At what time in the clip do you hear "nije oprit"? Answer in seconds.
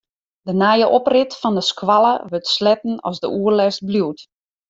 0.61-1.35